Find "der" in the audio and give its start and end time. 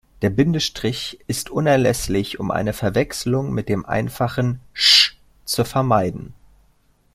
0.23-0.31